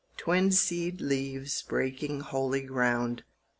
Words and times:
Twin 0.17 0.51
seed 0.51 0.99
leaves 0.99 1.61
breaking 1.61 2.21
holy 2.21 2.63
ground. 2.63 3.23